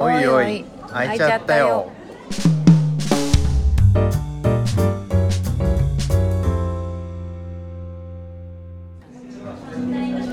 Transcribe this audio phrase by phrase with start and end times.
[0.00, 1.90] おいおい開いちゃったよ。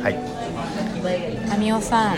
[0.03, 1.49] はい。
[1.49, 2.17] タミオさん。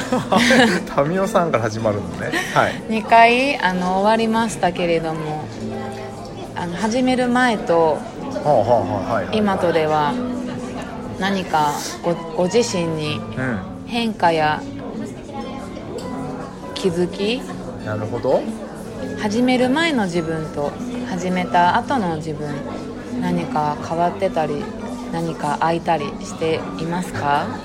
[0.94, 2.31] タミオさんから始まるのね。
[2.54, 2.73] はい。
[2.89, 5.45] 2回あの終わりましたけれども
[6.54, 7.98] あの始める前と
[9.32, 10.14] 今とでは
[11.18, 11.71] 何か
[12.04, 13.59] ごご自身にうん。
[13.88, 14.61] 変化や
[16.88, 17.41] 気づき。
[17.85, 18.41] なるほど。
[19.20, 20.71] 始める前の自分と
[21.09, 22.48] 始めた後の自分
[23.21, 24.63] 何か変わってたり
[25.12, 27.45] 何か空いたりしていますか？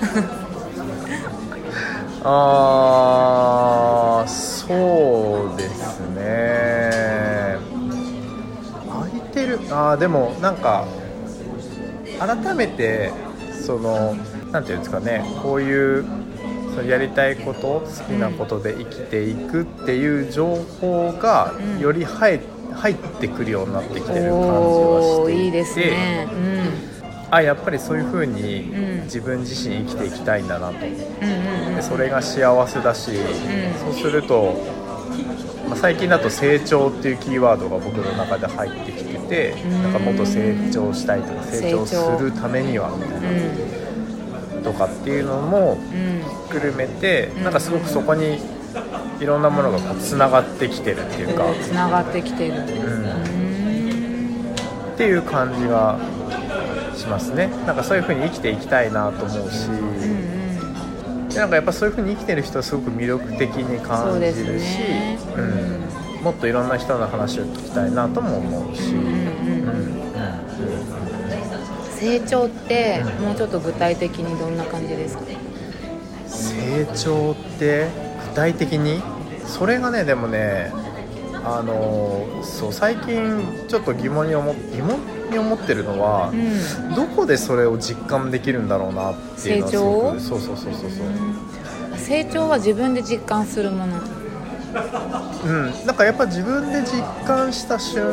[2.25, 6.91] あーそうですね。
[8.91, 9.59] 空いてる。
[9.71, 10.85] あーでもなんか
[12.19, 13.11] 改めて
[13.65, 14.15] その
[14.51, 15.23] なんていうんですかね。
[15.41, 16.05] こういう
[16.75, 21.79] そのやりたいこと好きなことで生きていくっていう情報がうん。
[21.79, 22.39] より入
[22.73, 25.41] 入ってくるようになってきてる感じはおしていて。
[25.41, 26.27] ーいいですね。
[27.29, 29.03] あやっぱりそういう風にうん。
[29.03, 30.79] 自分自身生きていきたいんだなと。
[30.79, 33.13] でそれが幸せだし、ん。
[33.79, 34.53] そうすると、
[35.67, 39.83] まあ、最近だと成長っていうキーワードが僕の中で入ってきててん。
[39.83, 43.82] なんかもっと成長したいとか成長成長するためにはみたいな
[44.63, 45.77] とかっていうのも
[46.49, 47.43] くるめてうん。
[47.43, 48.39] なんかすごくそこに
[49.19, 52.53] いろんなものがこうつながってきてるっていうか、つながってきてる。
[52.55, 52.63] うん、
[54.93, 55.99] っていう感じが
[56.95, 57.47] しますね。
[57.65, 59.67] なんかそういう風に生きていきたいなと思うし。
[59.67, 60.33] うん
[61.33, 65.17] でなんかやっぱそういう風に生きてる人はすごく魅力的に感じるしね。
[65.35, 69.62] うん、もっといろんな人の話を聞きたいなとも思うし、うんうん
[72.03, 75.23] 成長ってもうちょっと具体的にどんな感じですか？
[76.27, 77.87] 成長って
[78.29, 79.01] 具体的に？
[79.45, 80.71] それがねでもね
[81.45, 84.99] あのそう最近ちょっと疑問に思疑問
[85.31, 86.95] に思ってるのはう、ん。
[86.95, 91.97] どこでそれを実感できるんだろうなっていうのはすごくそうそうそうそうそう。
[91.97, 93.97] 成長は自分で実感するもの
[95.45, 98.03] うん、なんかやっぱ自分で実感した瞬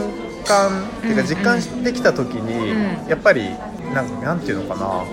[0.46, 0.68] 間、
[0.98, 3.08] っていうかうん実感できた時に、うん。
[3.08, 3.48] やっぱり
[3.94, 5.04] なんかなんていうのかな。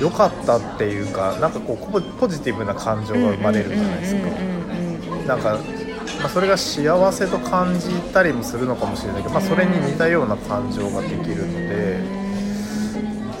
[0.00, 4.28] 良かったっていうかなんかこうポポジティブな感情が生まれるじゃないですか。
[5.26, 5.58] なんか、
[6.20, 11.98] まあ、それが幸せと感じたりもするのかもしれないけど、まあ、それに似たような感情ができるので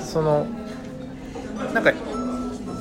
[0.04, 0.46] その
[1.72, 1.92] なんか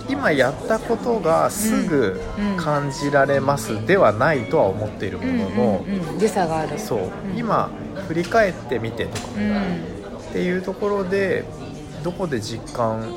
[0.09, 2.19] 今やったことがすぐ
[2.57, 6.19] 感じられますではないとは思っているもうんのの、うんうん。
[6.19, 6.79] 時差がある。
[6.79, 6.99] そう。
[7.31, 7.37] うん。
[7.37, 7.69] 今
[8.07, 9.27] 振り返ってみてとか。
[9.37, 9.98] うん
[10.29, 11.43] っていうところで
[12.03, 13.15] どこで実感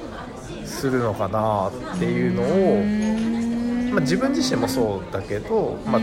[0.65, 6.03] するのかなっていうのを、まあ、自分自身もそうだけど、まあ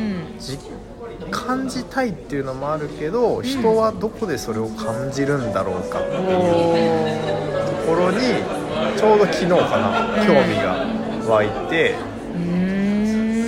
[1.32, 6.20] 感じたいっていうのもあるけど人はどこでそれを感じるんだろうかっていう
[7.86, 8.18] ところに
[8.98, 10.88] ちょうど昨日かな興味が
[11.28, 11.96] 湧いて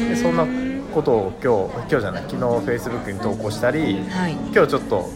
[0.10, 0.46] でそんな
[0.94, 4.34] ことを今日今日じゃない昨日 Facebook に投稿したりはい。
[4.34, 5.10] 今日ちょっと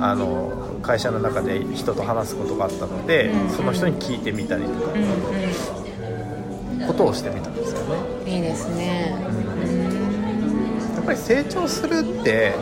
[0.00, 3.50] あの会社の中で人と話すことがあったので、うん。
[3.50, 4.76] その人に聞いてみたりとか
[6.86, 7.86] ことをしてみたんですよね。
[8.24, 9.14] んいいですね。
[10.94, 12.60] やっぱり成長するってう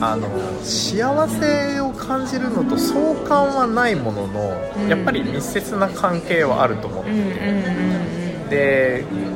[0.00, 0.04] ん。
[0.04, 0.28] あの
[0.62, 4.88] 幸せを感じるのと相関はないものの、うん。
[4.88, 7.26] やっぱり密接な関係はあると思ってうんうん
[8.48, 9.16] て、うん。
[9.16, 9.26] で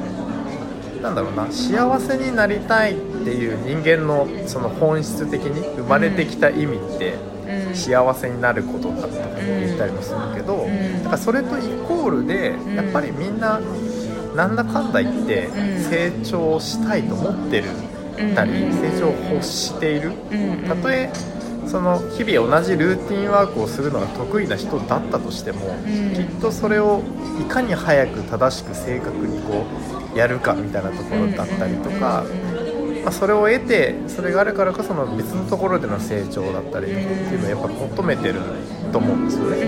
[1.02, 7.14] なんだろうな幸せになりたいっていう人間のその本質的に生まれてきた意味って、
[7.69, 7.75] うん。
[7.75, 10.98] 幸せになることだとか言ったりもするけど、ん。
[10.98, 12.75] だからそれとイコールで、ん。
[12.75, 13.60] やっぱりみんな
[14.36, 15.50] なんだかんだ言ってん。
[15.82, 17.64] 成長したいと思ってる
[18.34, 18.72] たり、うん。
[18.81, 20.69] 成長を欲している、うん。
[20.69, 21.10] たとえ
[21.66, 26.14] その日々同じルーティンワークをするのが得意な人だったとしても、ん。
[26.14, 27.02] きっとそれを
[27.41, 29.64] いかに早く正しく正確にこ
[30.14, 32.25] うやるかみたいなところだったりとか、
[33.02, 38.41] まあ、それを得てそれがあるからこその別のところでの成長だったりとかっていうのをやっぱ求めてる
[38.93, 39.67] と思うんですよね。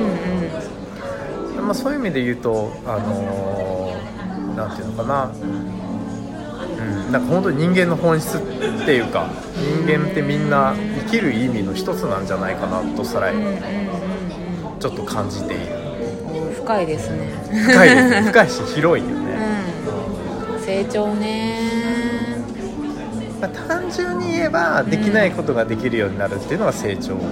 [1.60, 3.82] まあ、そういう意味で言うと、あのー
[4.56, 5.36] なんていうのかな、う
[7.08, 8.40] ん、なんか本当に人間の本質っ
[8.84, 10.74] ていうか人間ってみんな
[11.06, 13.56] 生きる意味の一つなんじゃないかなとさらうんうんうん
[14.78, 15.76] ちょっと感じている。
[15.76, 15.82] うん
[16.62, 17.26] 深いですね。
[17.50, 18.22] 深いですね。
[18.22, 19.36] 深いし広いよね、
[20.52, 20.60] うん。
[20.60, 21.81] 成長ね
[23.42, 27.16] まあ、単純に言えばできないことができるようになるっていうのが成長。
[27.16, 27.24] だ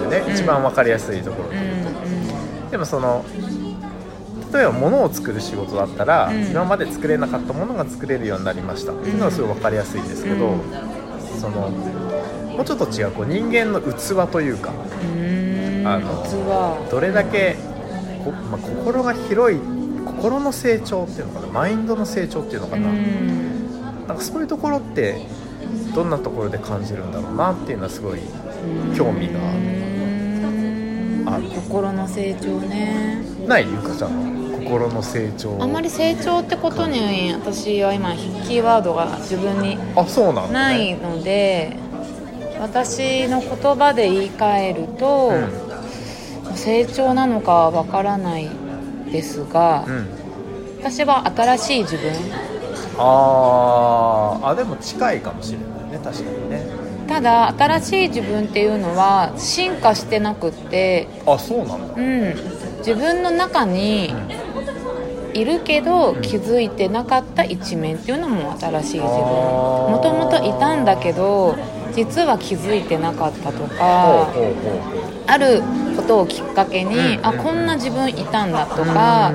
[0.00, 0.32] よね、うん。
[0.34, 1.48] 一番分かりやすいところ。
[1.50, 1.78] うんうん
[2.70, 3.24] でもその
[4.52, 6.46] 例えば物を作る仕事だったら、うん。
[6.50, 8.92] 今まで作れなかったものが作れるようになりました。
[8.92, 10.60] っていうのはすごい分かりやすいんですけど、うん。
[11.38, 11.70] その
[12.58, 14.72] もうちょっと違うこう人間の器というか
[15.84, 17.56] あのどれだけ
[18.24, 19.60] こ、まあ、心が広い
[20.04, 23.57] 心の成長っていうのかなマインドの成長っていうのかうな,、ん
[24.08, 25.20] なんかそういうところって
[25.94, 28.20] どんなところで感じるんだろうなっていうのはすごい
[28.96, 29.38] 興味が
[31.30, 31.44] ある。
[31.50, 33.22] 心の成長ね。
[33.46, 35.62] ないゆかちゃんの心の成長。
[35.62, 41.76] あんまり成長ってことに私は今キーワードが自分にあそうないので
[42.58, 45.32] 私の言葉で言い換えると、
[46.54, 48.48] 成長なのかはわからない
[49.12, 50.08] ですが、うん、うん、
[50.78, 52.12] 私は新しい自分
[52.98, 56.66] あーあでも近いかもしれないね確かにね。
[57.08, 61.08] ただ新しい自分っていうのは進化してなくって。
[61.26, 62.34] あそうなんだうん。
[62.78, 64.14] 自分の中に
[65.32, 66.22] いるけどん。
[66.22, 69.08] 気づいてなかった一面っていうのも新しい自分。
[69.08, 71.56] もともといたんだけど
[71.94, 74.28] 実は気づいてなかったとか
[75.26, 75.62] ある
[75.96, 77.26] ことをきっかけに、うん。
[77.26, 79.32] あこんな自分いたんだとか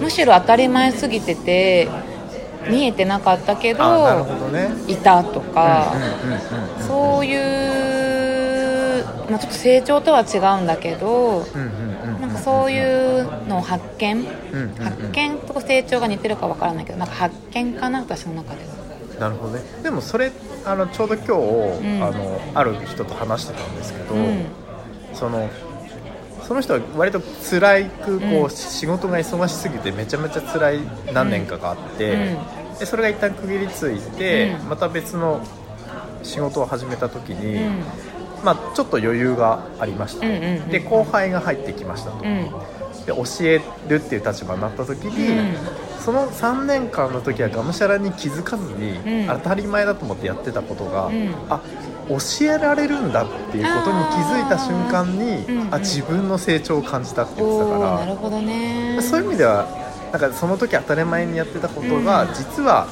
[0.00, 1.88] むしろ当たり前すぎてて
[2.68, 4.70] 見えてなかったけどね。
[4.86, 5.92] いたとか、
[6.86, 11.44] そういう、まあ、ちょっと成長とは違うんだけど
[12.20, 14.24] なんかそういうのを発見
[14.78, 18.82] 発見と成長が似てるかわからないけどなんか発見かな私の中では。
[19.20, 19.62] なるほどね。
[19.82, 20.32] でもそれ
[20.64, 22.02] あのちょうど今日、ん。
[22.02, 24.44] あのある人と話してたんですけど、うん。
[25.14, 25.48] その
[26.46, 30.80] その人は割と辛いくこう、うん仕事が忙しすぎてめちゃめちゃ辛い
[31.12, 32.36] 何年かがあって、
[32.78, 34.68] でそれが一旦区切りついて、うん。
[34.70, 35.40] また別の
[36.22, 37.82] 仕事を始めた時に、うん。
[38.44, 42.50] まあ、ちょっと余裕がありました、で後輩が入ってきましたと、うん。
[43.06, 45.54] で教えるっていう立場になった時に、うん。
[46.00, 49.26] その3年間の時はがむしゃらに気づかずに、うん。
[49.28, 51.34] 当たり前だと思ってやってたことが、うん。
[51.48, 51.60] あ
[52.08, 58.98] 教えられるんだっていうことに気づいた瞬間にうんうんあ自分の成長を感じたって言ってたから、るほどね。
[59.00, 59.66] そういう意味では
[60.12, 62.34] なんかその時当たり前にやってたことが、うん。
[62.34, 62.86] 実は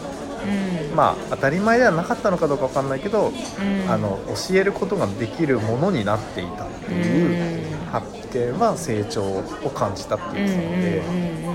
[0.90, 0.96] うん。
[0.96, 3.90] まあ当たり前ではなかったのかどうかわかんないけど、うん。
[3.90, 10.98] あの教えることができるものになっていたっていう発見は成長を感じたってうん言ってたので。
[10.98, 11.50] うん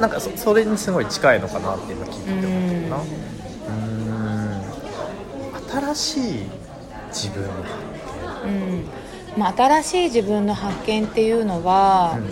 [0.00, 2.96] なんかそそれにすごい近いのかなっていうのを聞いてて思ったな。
[2.96, 4.02] うん。
[4.02, 5.94] うーん。
[5.94, 6.46] 新しい
[7.12, 7.52] 自分の
[8.44, 8.84] うん。
[9.36, 12.22] まあ、新しい自分の発見っていうのは、発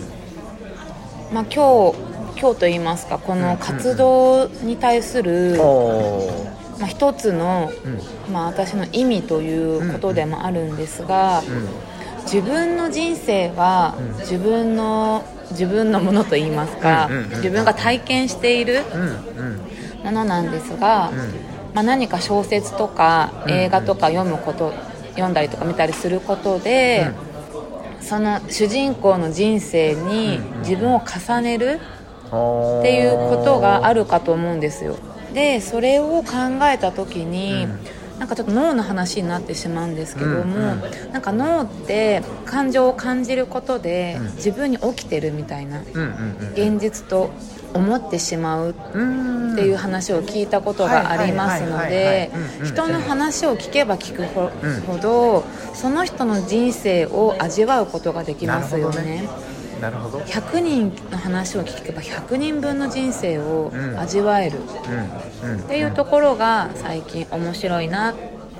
[1.33, 1.97] まあ、今日
[2.39, 5.57] 今日といいますかこの活動に対する、
[6.79, 8.33] まあ、一つの、うん。
[8.33, 11.43] まあ、私の意味ということでもあるんですが、
[12.23, 14.19] 自分の人生はうん。
[14.19, 17.29] 自分の自分のものといいますか、うんうんうん。
[17.29, 20.05] 自分が体験しているうんうんうん。
[20.05, 23.51] ものなんですが、うんまあ、何か小説とかうん。
[23.51, 24.73] 映画とか読むこと、
[25.11, 27.11] 読んだりとか見たりすることで、
[28.01, 30.59] その主人公の人生にうん。
[30.59, 32.01] 自分を重ねるっ
[32.79, 34.95] っていうことがあるるかと思うんですよ。
[35.33, 36.33] でそれを考
[36.63, 37.79] えた時に、うん。
[38.19, 40.81] なんかちょっと脳の話になってしまうんですけども、うん。
[41.11, 44.35] なんか脳って感情を感じることで、うん。
[44.35, 46.77] 自分に起きてるみたいなうんうんうん。
[46.77, 47.31] 現実と
[47.73, 49.53] 思ってしまううん。
[49.53, 52.31] っていう話を聞いたことがありますので
[52.63, 55.75] 人の話を聞けば聞くほうん。
[55.75, 59.21] その人の人生を味わうことができますよなるほどね。
[59.21, 59.29] ね
[59.81, 60.19] なるほど。
[60.19, 63.99] 100人の話を聞けば100人分の人生をうん。
[63.99, 64.59] 味わえる。
[64.59, 68.15] っていうところが最近面白いなっ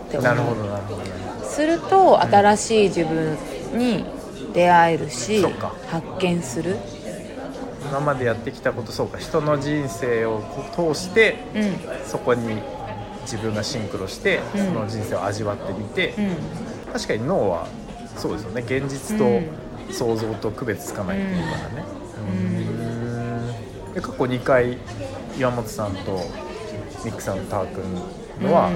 [0.10, 0.24] て思う。
[0.24, 1.22] なるほどなるほど。
[1.46, 3.38] すると新しい自分
[3.77, 4.06] に
[4.53, 5.46] 出会えるし
[5.88, 6.77] 発見する
[7.91, 10.41] 今までやってきたことそうか人の人生を
[10.74, 12.07] 通してうん。
[12.07, 12.62] そこに
[13.24, 14.65] 自分がシンクロして、うん。
[14.65, 16.93] その人生を味わってみて、うん。
[16.93, 17.67] 確かに脳は
[18.15, 18.62] そうですよね。
[18.62, 19.93] 現実とうん。
[19.93, 21.86] 想像と区別つかないっていうからね。
[22.31, 22.38] うん。
[23.88, 23.93] うん。
[23.93, 24.77] で過去2回
[25.38, 26.21] 岩本さんと
[27.03, 27.83] ミックさんとター君
[28.41, 28.71] のは、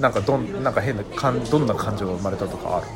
[0.00, 2.86] なんかどんなんか変な感どんな感情が生まれたとかある？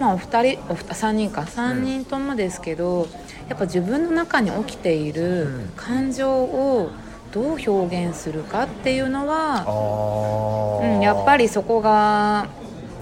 [0.00, 1.42] まあ、お二人お二3人か。
[1.42, 3.06] 3人ともですけど、
[3.48, 5.68] やっぱ自分の中に起きているうん。
[5.76, 6.90] 感情を
[7.32, 12.46] どう表現するかっていうのは、あうん、やっぱりそこが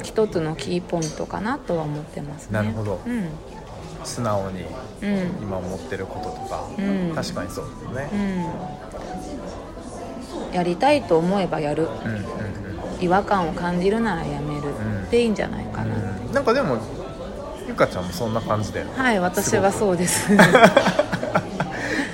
[0.02, 2.52] 一つのキーポイントかなとは思ってますね。
[2.52, 3.00] なるほど。
[3.06, 3.28] うん。
[4.04, 4.64] 素直に
[5.02, 5.18] うん。
[5.42, 7.12] 今思ってることとか、うん。
[7.14, 8.10] 確かにそうですうね、
[10.52, 11.84] ん、やりたいと思えばやる。
[12.04, 12.24] うん、うんうん。
[13.00, 14.68] 違和感を感じるならやめる、
[15.06, 15.10] ん。
[15.10, 15.63] でいいんじゃない？
[15.63, 15.63] か
[16.34, 16.78] な、うんかでも
[17.66, 20.28] ゆかちゃんもそんな感じだよねはい私はそうです。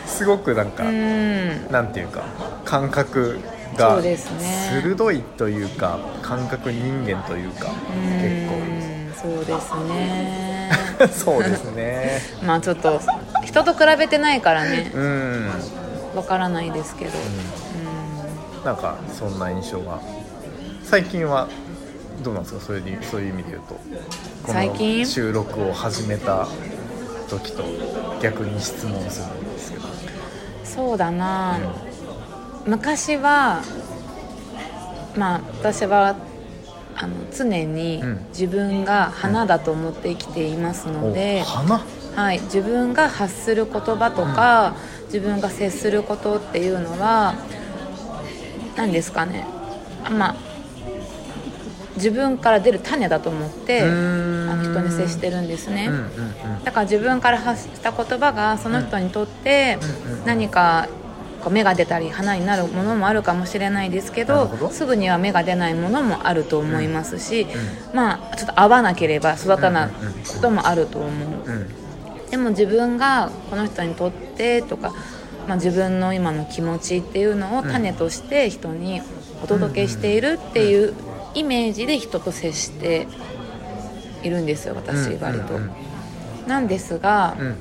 [0.07, 0.55] すごく。
[0.55, 1.71] なんか、うん。
[1.71, 2.23] なんていうか
[2.65, 3.41] 感覚
[3.77, 10.71] が鋭いというか感覚人間というかうんそうですね。
[10.99, 12.21] 結 構そうですね。
[12.45, 13.01] まあちょっと
[13.45, 14.91] 人と比べてないからね。
[14.95, 15.51] うん。
[16.15, 17.13] わからないですけど、
[18.65, 20.01] なんかそんな印象が。
[20.83, 21.47] 最近は
[22.23, 22.61] どうなんですか？
[22.61, 23.75] そういうそういう意味で言うと。
[23.75, 23.81] こ
[24.53, 25.01] 最近？
[25.01, 26.47] の収録を始めた
[27.29, 27.65] 時と
[28.23, 29.85] 逆に質問するんですけど。
[30.65, 31.59] そうだな、
[32.67, 33.63] 昔は
[35.17, 36.17] まあ私は
[36.95, 38.27] あの常にうん。
[38.29, 41.81] 自分が花だと思って生きていますのでお、花？
[42.15, 44.75] はい、自分が発する言葉とか、
[45.07, 47.35] 自分が接することっていうのは
[48.77, 49.47] 何ですかね。
[50.11, 50.37] まあ
[52.01, 56.01] 自分から出る種だと思ってあの人に接してるんですね、うんうん
[56.57, 56.65] うん。
[56.65, 60.89] だから自分から発した言葉がその人にとってうんうん何か
[61.43, 67.47] こう芽が出たり花になるものもあるかもしれないですけどすぐには芽が出ないものもあると思いますし、
[67.95, 71.51] まあちょっと合わなければ育たないこともあると思う。
[71.51, 71.81] うん。
[72.31, 74.93] でも自分がこの人にとってとか、
[75.49, 79.03] まあ、自分の今の気持ちっていうのを種として人に
[79.43, 80.95] お届けしているっていう
[81.35, 83.07] イメージで人と接して
[84.23, 85.59] いるんですよ私割と。
[86.47, 87.57] なんですがうん。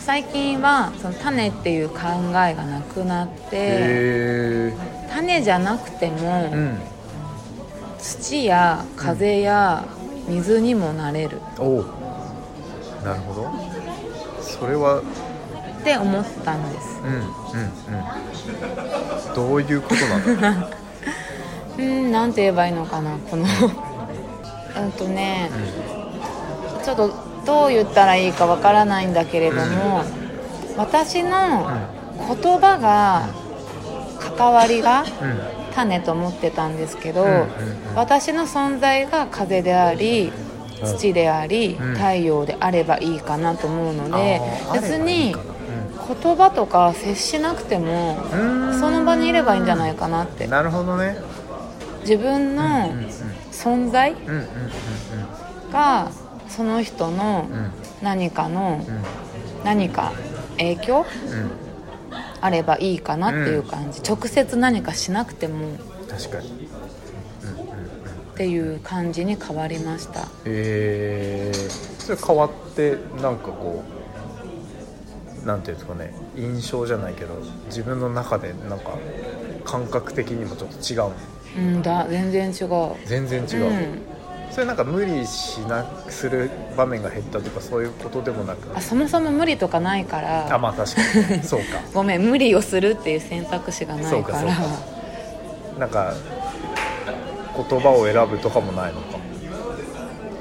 [0.00, 1.98] 最近はその種っていう考
[2.30, 4.72] えがなくなってへ
[5.10, 6.78] 種じゃなくてもえうん。
[7.98, 9.84] 土や風や
[10.28, 11.40] 水にもなれる。
[11.58, 11.86] おう。
[13.04, 13.50] なるほど。
[14.40, 15.02] それはっ
[15.84, 17.00] て思ったんです。
[17.02, 17.22] うんうんう
[19.32, 19.34] ん。
[19.34, 20.70] どういうことなんだろう
[21.78, 23.44] うんなんて言えばいいのかなこの。
[24.80, 25.50] うんとね
[26.84, 27.10] ちょっと
[27.44, 30.02] どう言ったらいいかわからないんだけれども
[30.76, 31.68] 私の
[32.42, 33.28] 言葉が
[34.36, 37.24] 関わりがうん種と思ってたんですけど、
[37.94, 40.32] 私の存在が風であり
[40.84, 44.40] 土であり、うん太陽であればいいかなと思うので
[44.72, 48.16] 別に言葉とか接しなくても
[48.80, 50.46] その場にいればいいんじゃないかなって。
[50.48, 51.16] なるほどね
[52.00, 52.62] 自分の
[53.52, 54.14] 存在
[55.72, 56.10] が
[56.48, 57.48] その人の
[58.02, 59.02] 何かのうん
[59.64, 60.12] 何か
[60.56, 61.68] 影響うん
[62.40, 65.76] あればいいかなっていう感じ、直接何かしなくても
[66.08, 66.68] 確かに。
[68.34, 70.28] っていう感じに変わりました。
[70.44, 73.82] えー、それ変わってなんかこ
[75.42, 76.14] うなんていうんですかね。
[76.36, 77.34] 印象じゃないけど
[77.66, 78.96] 自分の中でなんか
[79.64, 81.12] 感覚的にもちょっと違うの
[81.58, 82.68] うんだ全然違う。
[83.06, 83.98] 全然違う、うん。
[84.50, 88.76] それなんか無理しなくする場面が減ったとかそういうことでもなく？
[88.76, 90.54] あそもそも無理とかないから。
[90.54, 91.02] あまあ確か
[91.36, 91.42] に。
[91.44, 91.66] そうか。
[91.92, 94.38] ごめん無理をするっていう選択肢がなそういから。
[94.38, 94.56] かそうか。
[95.78, 96.12] なんか
[97.70, 99.18] 言葉を選ぶとかもないのか。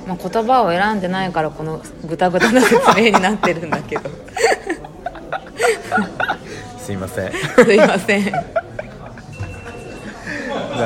[0.07, 4.09] まあ、言葉を選んでないからこのグダグダな説明になってるんだけど。
[6.79, 7.31] すいません。
[7.33, 8.31] すいません、な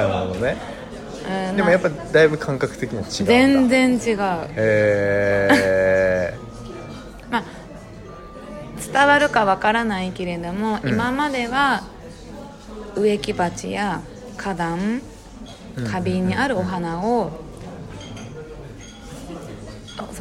[0.01, 0.57] るほどね。
[1.49, 3.99] うんでもやっぱだいぶ感覚的には違う全然違う。
[4.55, 5.49] へ
[6.33, 6.37] え
[7.29, 7.43] まあ
[8.91, 10.89] 伝わるかわからないけれども、うん。
[10.89, 11.83] 今までは
[12.95, 14.01] 植木鉢や
[14.37, 15.01] 花壇
[15.87, 17.31] 花瓶にあるお花を、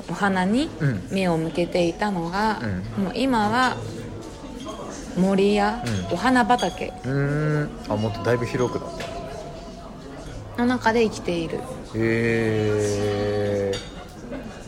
[0.08, 1.08] お花にうん。
[1.10, 2.60] 目を向けていたのが、
[2.96, 3.76] うもう今は
[5.16, 6.14] 森やうん。
[6.14, 6.92] お花畑。
[7.04, 7.70] うーん。
[7.88, 8.99] あもっとだいぶ広くなった。
[8.99, 8.99] へ
[10.60, 11.58] の中で生きている。
[11.94, 13.72] え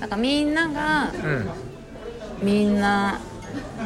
[0.00, 1.48] なんかみんながうん。
[2.42, 3.20] みんな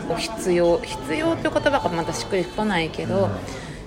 [0.08, 3.28] を必要必要っていう言葉がまたしっくりこないけど、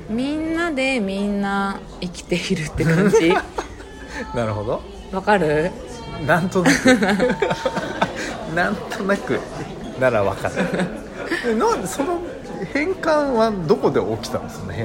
[0.09, 3.33] みんなでみんな生きているって感じ。
[4.35, 4.81] なるほど。
[5.11, 5.71] わかる？
[6.27, 6.85] なんとなく。
[8.55, 9.39] なんとなく。
[9.99, 10.55] なら分かる。
[11.49, 12.19] えなんその
[12.73, 14.75] 変換はどこで起きたんですかね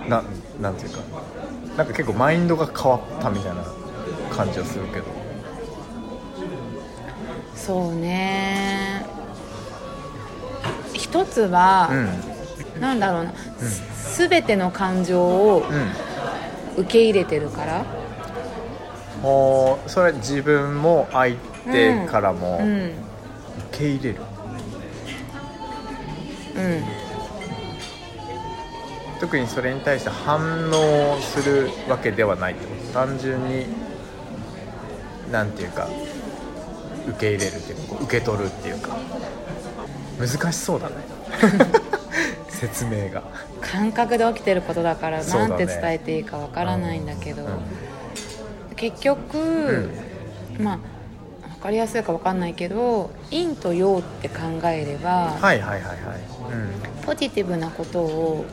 [0.00, 0.22] 変な
[0.60, 1.00] なんていうか
[1.76, 3.64] なんか結構マインドが変わったみたいな
[4.30, 5.06] 感じはするけど。
[7.54, 9.06] そうね。
[10.92, 11.88] 一つは、
[12.74, 12.80] うん。
[12.80, 16.82] なんだろうな、す全ての感情をうん。
[16.82, 17.84] 受け入れてるから。
[19.22, 21.36] おーそれは自分も相
[21.70, 22.92] 手からも受うん。
[23.70, 24.20] け入れる、
[26.56, 27.01] うん
[29.22, 33.66] 特にそれに対して反応するわけではないってこと単純に
[35.30, 35.88] なんていうか
[37.06, 38.96] 受け入れるっていうか受け取るっていうか。
[40.18, 40.96] 難しそうだね。
[42.50, 43.22] 説明が。
[43.60, 45.48] 感覚で起きてることだからそうだね。
[45.50, 47.48] なんて伝えていいかわからないんだけど、うん
[48.74, 49.90] 結局、
[50.58, 50.78] まあ
[51.48, 57.06] 分かりやすいか分かんないけど陰と陽って考えれば、はいはいはいはい。
[57.06, 58.44] ポジティブなことを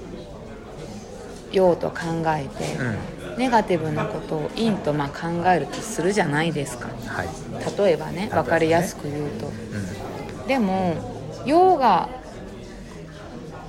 [1.52, 6.90] 陽と考えて、うん、うん、ネガティブなことを陰とまあ考えるとするじゃないですか。
[7.08, 7.30] はい、
[7.78, 8.30] 例えばねね。
[8.32, 9.48] 分かりやすく言うと。
[9.48, 10.96] うでも
[11.46, 12.10] 陽が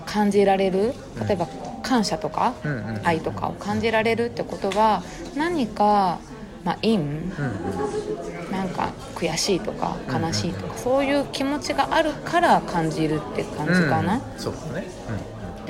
[0.06, 0.94] 感じられる？
[1.26, 1.46] 例えば
[1.82, 2.54] 感謝とか？
[2.64, 2.88] ん、うんうん。
[2.96, 5.02] うん愛とかを感じられるってことは
[5.37, 6.18] 何か、
[6.64, 6.96] まあ、陰？
[6.96, 8.50] うんうん。
[8.50, 14.88] なんか悔しいとか悲しいとかそういう気持ちがあるから感じるって感じかな、うんそうだね、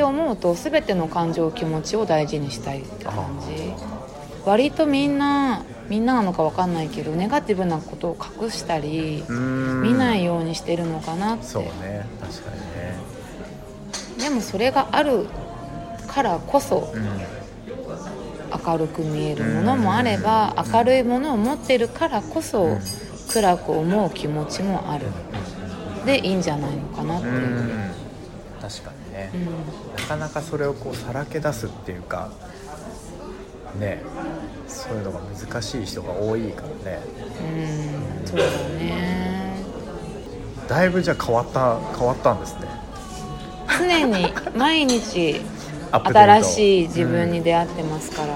[0.01, 3.15] って思うと全ての感情気持ちを大事にしたいって感
[3.47, 3.75] じ。
[4.47, 11.45] 割とみんなみんななのか分かんないけどネガティブなことを隠したり見ないようにしてるのかなって。
[11.45, 12.07] そうね。
[12.19, 12.57] 確かに
[14.19, 14.31] ね。
[14.31, 15.27] でもそれがある
[16.07, 17.21] からこそうん。
[18.67, 20.73] 明るく見えるものもあればうん。
[20.73, 22.81] 明るいものを持ってるからこうそん。
[23.29, 25.09] 暗く思う気持ちもある。
[26.07, 27.93] でいいんじゃないのかなってういう、ん。
[28.61, 29.45] 確かにね、うん。
[29.47, 32.31] なかなかそれをこうさらけ出すっていうか
[33.79, 34.03] ね
[34.67, 36.99] そういうのが難しい人が多いからね。
[38.21, 38.45] うんそうだ
[38.77, 39.55] ね。
[40.69, 42.63] だいぶじゃあ変わった変わったんですね。
[43.79, 45.41] 常に毎日
[45.93, 48.35] 新しい自分に出会ってますから、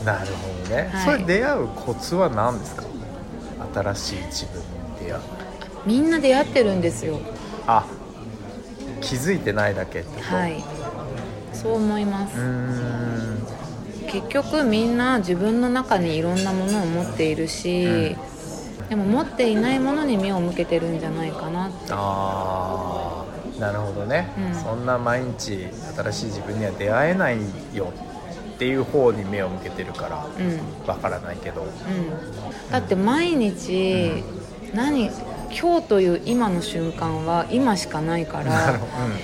[0.00, 0.04] うん。
[0.04, 1.04] なるほどね、はい。
[1.04, 2.84] それ出会うコツは何ですか？
[3.74, 4.66] 新しい自分に
[5.06, 5.22] 出会う。
[5.86, 7.18] みんな出会ってるんですよ。
[7.66, 7.86] あ
[9.04, 10.36] 気づいてないだけってこと？
[10.36, 10.64] はい。
[11.52, 12.36] そう思います。
[14.08, 18.16] 結局みんな自分の中にいろんなものを持っているし、
[18.88, 21.76] でも持っていないものに目を向けてるんじゃないかなって。
[21.90, 23.24] あ
[23.58, 24.54] あなるほどね、うん。
[24.54, 27.38] そんな毎日新しい自分には出会えない
[27.72, 27.92] よ
[28.54, 30.88] っていう方に目を向けてるからうん。
[30.88, 31.62] わからないけど。
[31.62, 31.70] うん。
[32.70, 34.24] だって毎日
[34.74, 35.08] 何
[35.58, 38.80] 今日という今の瞬間は今しかないからうん、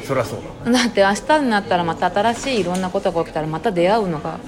[0.06, 0.70] そりゃそうだ。
[0.70, 4.38] だって明日になったらまた新しいいろんなことが起きたらまた出会うのが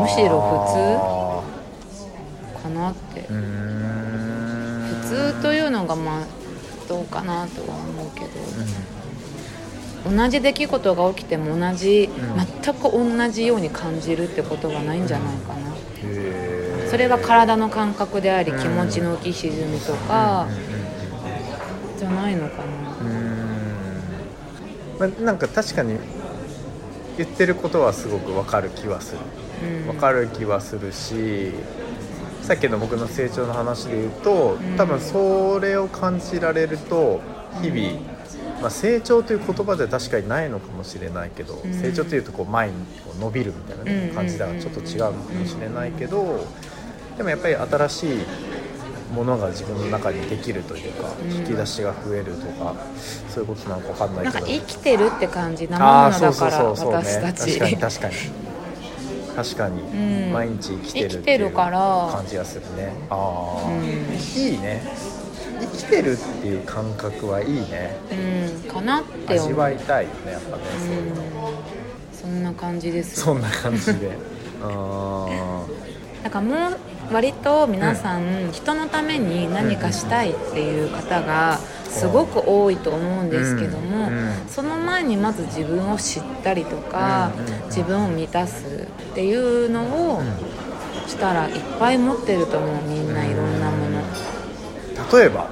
[0.00, 1.42] むしろ
[2.62, 3.22] かなって。
[3.22, 6.26] 普通というのがまあ
[6.86, 8.20] どうかなとは思うけ
[10.10, 12.46] ど、同じ出来事が起きても同じ、うん。
[12.62, 15.74] 全く同じように感じるってことはないんじゃないかな、
[16.90, 20.67] それが体の感覚でありうん気持ちの浮き沈みとかうんうん
[21.98, 22.62] じゃないのか
[23.00, 23.14] うんうん。
[24.98, 25.98] まあなんか確かに
[27.16, 29.18] 言ってることはすごくわかる気はする。
[29.68, 31.52] な、うん、わかる気はするし
[32.42, 34.76] さっきの僕の成長の話で言うとうん。
[34.76, 37.20] 多分それを感じられると
[37.60, 38.00] 日々、
[38.60, 41.74] まあ、成長という言葉では確かにないのかもしれないけど、うん。
[41.74, 46.46] 成長というとこう前にこう伸びるみたいなね、うん感じではちょっと違うのかもしれないけど、
[47.16, 48.18] でもやっぱり新しい
[49.12, 51.32] ものが自分の中にできるというか、うん。
[51.32, 52.74] 引き出しが増えるとか
[53.28, 54.34] そういうことなのか分かんないけど。
[54.34, 57.58] なんか生きてるって感じ生ああものだから私たち。
[57.58, 58.14] 確かに確かに。
[59.36, 60.32] 確かに、うん。
[60.32, 62.10] 毎日生きてるっていうるから。
[62.12, 62.92] 感じがするね。
[63.08, 63.82] ああ、うん。
[63.82, 64.82] いいね。
[65.60, 67.96] 生きてるっていう感覚はいいね。
[68.12, 71.22] うんかなって味わいたいよねやっぱね、そういうの。
[71.22, 71.78] うん
[72.20, 73.20] そんな感じです。
[73.20, 74.10] よそんな感じで。
[74.60, 75.64] あ
[76.24, 76.78] だからもう
[77.10, 84.10] 割と皆さん、人のために何かしたいっていう方がすごく多いと思うんですけども、
[84.48, 87.30] その前にまず自分を知ったりとか、
[87.66, 89.82] 自分を満たすっていうの
[90.16, 90.22] を
[91.06, 94.00] したらいっぱい持ってると思うみんないろんなもの。
[94.00, 95.46] ー例えば、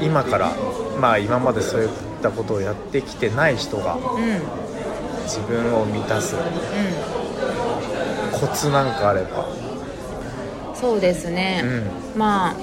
[0.00, 0.04] うん。
[0.04, 0.52] 今から
[1.00, 1.88] まあ今までそういっ
[2.22, 4.40] たことをやってきてない人がうん。
[5.24, 6.36] 自分を満たす。
[6.36, 6.38] う
[8.32, 9.46] コツなんかあれば。
[9.46, 9.61] ん、
[10.82, 11.62] そうですね、
[12.14, 12.18] うん。
[12.18, 12.56] まあ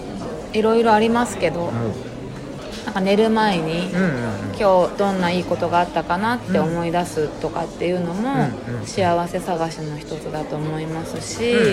[0.54, 1.74] いろいろありますけど、うん。
[2.86, 11.64] なんか寝る前に、うんうん今日どんないいことがあったかなって思い出すとかっていうのもうんうん幸せ探しの一つだと思いますし、うんう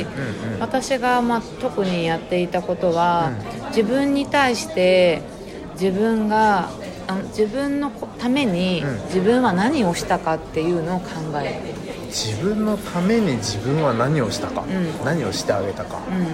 [0.53, 0.61] んうん。
[0.61, 3.33] 私がまあ特にやっていたことは、
[3.71, 5.23] 自分に対して
[5.73, 6.71] 自分が
[7.09, 9.05] あの自分のためにうん。
[9.07, 11.07] 自分は何をしたかっていうのを考
[11.43, 15.05] える、自分のために自分は何をしたか、ん。
[15.05, 16.25] 何をしてあげたか、うん、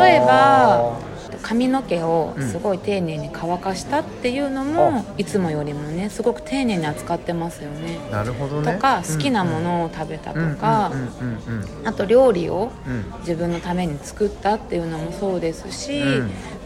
[0.00, 0.98] 例えば
[1.42, 2.48] 髪の毛をうん。
[2.48, 7.98] すごい丁寧に乾かしたっていうのも、いつもよりもねすごく丁寧に扱ってますよね。
[8.10, 8.74] なるほどね。
[8.74, 11.88] とか好きなものを食べたとうんか、うんうんうん。
[11.88, 12.92] あと料理をうん。
[12.92, 16.04] うん自分のために作ったっていうのもそうですし、う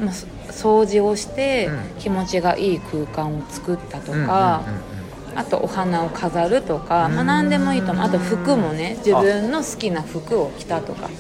[0.05, 0.09] ん。
[0.49, 2.01] 掃除をしてうん。
[2.01, 4.96] 気持ちがいい空間を作ったとか、うんうんうん
[5.37, 8.05] あとお花を飾るとか、まあ、うん何でもいいと思う。
[8.07, 11.11] あと服もね自分の好きな服を着たとか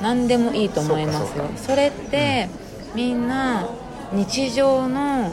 [0.00, 1.44] 何でもいいと思いますよ。
[1.56, 2.48] それって、
[2.94, 3.66] みんな
[4.12, 5.32] 日常の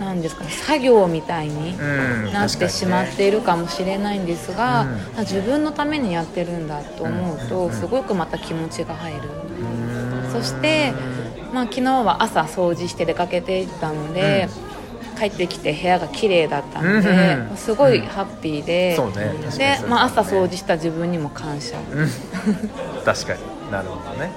[0.00, 2.32] なんですかね作業みたいにうん。
[2.32, 5.18] なってしまっているかもしれないんですが、うん。
[5.18, 7.48] あ自分のためにやってるんだと思ううん。
[7.48, 9.20] とすごくまた気持ちが入る。
[9.20, 10.32] うん。
[10.32, 10.92] そして、
[11.52, 14.48] まあ、昨日は朝掃除して出かけていったので、
[15.22, 17.56] 帰ってきて部屋が綺麗だったので、うん。
[17.56, 21.78] すごいハッピーで、そうね確かにそうでまあ、朝掃除した自分にも感謝。
[21.78, 22.08] うん。
[23.04, 23.70] 確かに。
[23.70, 24.32] なるほどね。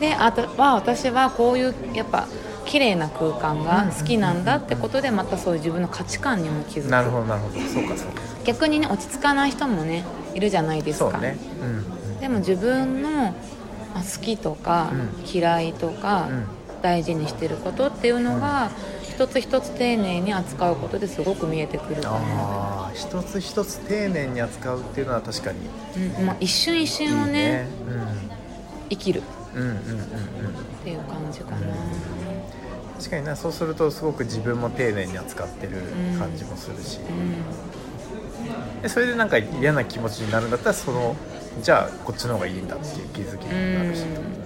[0.00, 2.26] であとは私はこういうやっぱ
[2.66, 6.88] 綺麗な空間が好きなんだってことでまたそういう自分の価値観にも気づく。
[6.90, 7.60] なるほどなるほど。
[7.60, 8.22] そうかそうか。
[8.44, 11.10] 逆にね落ち着かない人もねいるじゃないですか。
[11.12, 11.36] そうね。
[11.62, 11.64] う
[12.16, 12.20] ん。
[12.20, 13.26] でも自分のま
[13.96, 15.10] あ好きとかうん。
[15.30, 16.46] 嫌いとかうん。
[16.82, 18.70] 大事にしてることっていうのが
[19.16, 25.58] 一つ一つ丁寧に扱うことですごく見えてくるかな、ああ一つ一つ丁寧に扱うっていうのは確かに。
[26.18, 27.68] うんまあ、一瞬一瞬をねね。
[28.90, 29.22] 生きる。
[29.54, 29.78] うんうんうんうん。
[29.80, 29.98] うんっ
[30.84, 31.56] ていう感じかな、
[32.98, 33.34] 確かにな。
[33.36, 35.82] そうするとすごく自分も丁寧に扱ってる
[36.18, 37.02] 感じもするし、う
[38.78, 41.16] ん、でそれでなんか嫌な気持ちになるんだったらその
[41.62, 44.02] じゃあこっちの方がいいんだっていう気づきになるし。
[44.02, 44.45] ってことだよね、あ